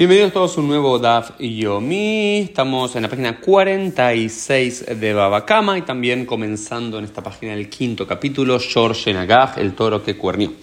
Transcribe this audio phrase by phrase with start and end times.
[0.00, 2.38] Bienvenidos todos a un nuevo DAF Yomi.
[2.38, 8.06] Estamos en la página 46 de Babakama y también comenzando en esta página el quinto
[8.06, 10.54] capítulo, George Nagaj, el toro que cuernió.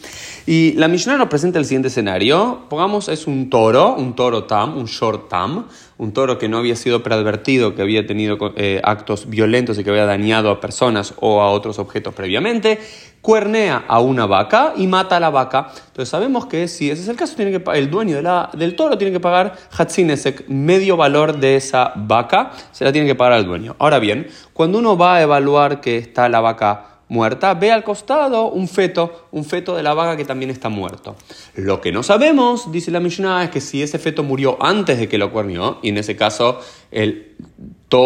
[0.48, 2.62] Y la Mishnah nos presenta el siguiente escenario.
[2.68, 5.68] Pongamos, es un toro, un toro tam, un short tam,
[6.00, 9.92] un toro que no había sido preadvertido, que había tenido eh, actos violentos y que
[9.92, 12.80] había dañado a personas o a otros objetos previamente
[13.22, 15.68] cuernea a una vaca y mata a la vaca.
[15.88, 18.22] Entonces sabemos que si ese es el caso, tiene que, el dueño
[18.54, 23.16] del toro tiene que pagar Hatzinesek, medio valor de esa vaca, se la tiene que
[23.16, 23.76] pagar al dueño.
[23.80, 28.50] Ahora bien, cuando uno va a evaluar que está la vaca muerta, ve al costado
[28.50, 31.16] un feto, un feto de la vaca que también está muerto.
[31.56, 35.08] Lo que no sabemos, dice la Mishnah, es que si ese feto murió antes de
[35.08, 36.60] que lo cuernió, y en ese caso
[36.92, 37.36] el,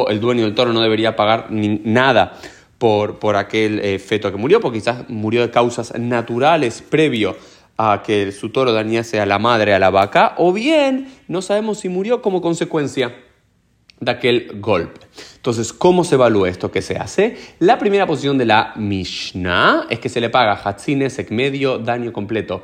[0.07, 2.37] el dueño del toro no debería pagar ni, nada
[2.81, 7.37] por, aquel eh, feto que murió, porque quizás murió de causas naturales previo
[7.77, 11.77] a que su toro dañase a la madre, a la vaca, o bien no sabemos
[11.77, 13.15] si murió como consecuencia
[13.99, 15.01] de aquel golpe.
[15.35, 17.37] Entonces, ¿cómo se evalúa esto que se hace?
[17.59, 22.63] La primera posición de la Mishnah es que se le paga Hatzinesek medio daño completo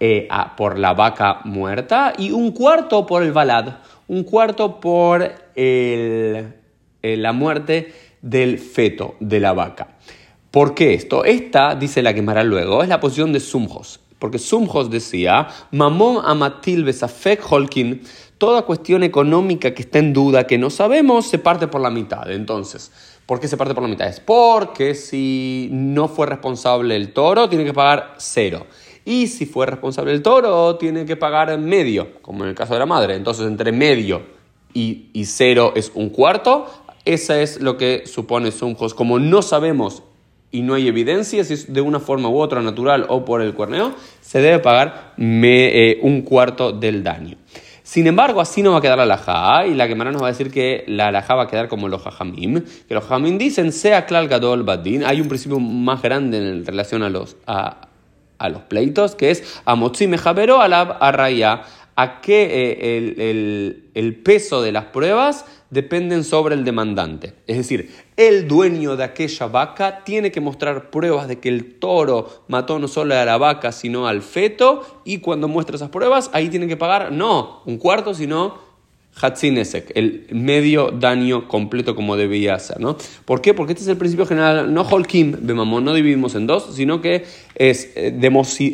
[0.00, 3.74] eh, a, por la vaca muerta y un cuarto por el balad,
[4.08, 6.54] un cuarto por el,
[7.02, 9.96] la muerte del feto de la vaca.
[10.50, 11.24] ¿Por qué esto?
[11.24, 14.00] Esta, dice la quemará luego, es la posición de Sumjos.
[14.18, 18.02] Porque Sumjos decía, Mamón amatil besafek holkin,
[18.38, 22.30] toda cuestión económica que está en duda, que no sabemos, se parte por la mitad.
[22.30, 22.92] Entonces,
[23.26, 24.06] ¿por qué se parte por la mitad?
[24.08, 28.66] Es porque si no fue responsable el toro, tiene que pagar cero.
[29.04, 32.78] Y si fue responsable el toro, tiene que pagar medio, como en el caso de
[32.78, 33.16] la madre.
[33.16, 34.22] Entonces, entre medio
[34.74, 36.66] y, y cero es un cuarto,
[37.04, 38.94] esa es lo que supone Sumjos.
[38.94, 40.02] Como no sabemos
[40.50, 43.54] y no hay evidencia si es de una forma u otra natural o por el
[43.54, 47.36] cuerneo, se debe pagar eh, un cuarto del daño.
[47.82, 50.30] Sin embargo, así no va a quedar la alajá, y la que nos va a
[50.30, 54.06] decir que la alajá va a quedar como los jajamim, que los jajamim dicen, sea
[54.06, 57.88] klal gadol badin, hay un principio más grande en relación a los, a,
[58.48, 64.62] los pleitos, que es amotzi mejabero alab arraya, a que eh, el, el, el peso
[64.62, 67.32] de las pruebas dependen sobre el demandante.
[67.46, 72.44] Es decir, el dueño de aquella vaca tiene que mostrar pruebas de que el toro
[72.46, 76.50] mató no solo a la vaca, sino al feto, y cuando muestra esas pruebas, ahí
[76.50, 78.58] tiene que pagar no un cuarto, sino
[79.18, 82.98] Hatzinesek, el medio daño completo como debía ser, ¿no?
[83.24, 83.54] ¿Por qué?
[83.54, 87.24] Porque este es el principio general, no Holkim, Bemamón, no dividimos en dos, sino que
[87.54, 88.14] es eh,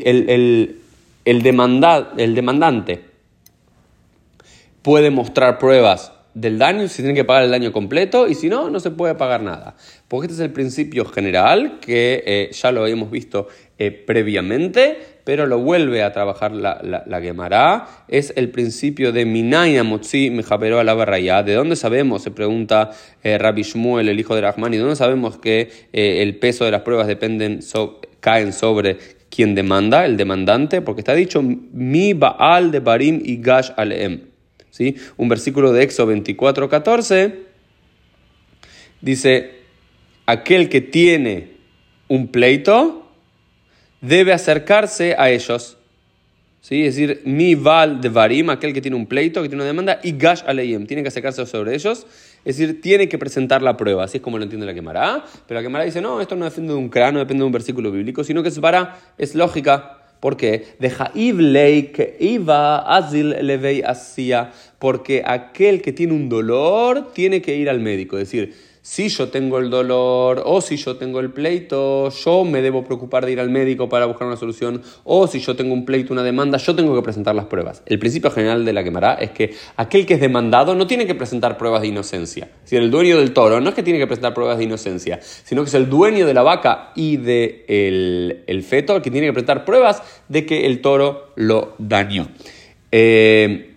[0.05, 0.81] el, el,
[1.25, 3.05] el demandante
[4.83, 8.71] puede mostrar pruebas del daño, si tiene que pagar el daño completo y si no,
[8.71, 9.75] no se puede pagar nada.
[10.07, 15.47] Porque este es el principio general que eh, ya lo habíamos visto eh, previamente, pero
[15.47, 20.95] lo vuelve a trabajar la, la, Es el principio de Minaya Motzi Mejaperó a la
[20.95, 21.43] Barraya.
[21.43, 22.23] ¿De dónde sabemos?
[22.23, 22.91] Se pregunta
[23.23, 26.71] eh, Rabbi Shmuel, el hijo de Rahman, ¿y de dónde sabemos que el peso de
[26.71, 27.61] las pruebas dependen
[28.21, 30.83] caen sobre quien demanda, el demandante?
[30.83, 33.71] Porque está dicho Mi Baal de Barim y Gash
[34.73, 34.95] Aleem.
[35.17, 37.49] Un versículo de Éxodo 24, 14
[39.01, 39.59] dice,
[40.27, 41.53] aquel que tiene
[42.09, 43.11] un pleito
[44.01, 45.77] debe acercarse a ellos.
[46.61, 46.85] ¿Sí?
[46.85, 50.01] Es decir, mi val de varim, aquel que tiene un pleito, que tiene una demanda,
[50.03, 52.07] y gash aleyem, tiene que acercarse sobre ellos.
[52.45, 55.25] Es decir, tiene que presentar la prueba, así es como lo entiende la quemará.
[55.47, 57.53] Pero la quemará dice, no, esto no depende de un cráneo, no depende de un
[57.53, 59.98] versículo bíblico, sino que es para, es lógica.
[60.21, 67.41] Porque de Haiv Leik Iva Azil Levei Asia, porque aquel que tiene un dolor tiene
[67.41, 68.55] que ir al médico, es decir,
[68.89, 73.27] si yo tengo el dolor o si yo tengo el pleito, yo me debo preocupar
[73.27, 76.23] de ir al médico para buscar una solución o si yo tengo un pleito, una
[76.23, 77.83] demanda, yo tengo que presentar las pruebas.
[77.85, 81.15] El principio general de la quemará es que aquel que es demandado no tiene que
[81.15, 82.49] presentar pruebas de inocencia.
[82.65, 85.65] Si el dueño del toro no es que tiene que presentar pruebas de inocencia, sino
[85.65, 87.27] que es el dueño de la vaca y del
[87.69, 92.29] de el feto el que tiene que presentar pruebas de que el toro lo dañó.
[92.91, 93.75] Eh,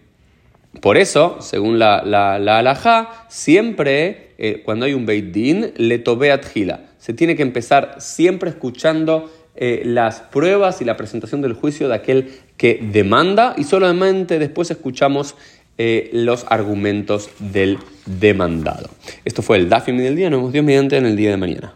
[0.79, 6.43] por eso, según la, la, la siempre eh, cuando hay un Beit Din, le tobeat
[6.51, 6.85] gila.
[6.97, 11.93] Se tiene que empezar siempre escuchando eh, las pruebas y la presentación del juicio de
[11.93, 15.35] aquel que demanda y solamente después escuchamos
[15.77, 17.77] eh, los argumentos del
[18.07, 18.89] demandado.
[19.25, 20.31] Esto fue el Dafim del día.
[20.31, 21.75] Nos vemos Dios mediante en el día de mañana.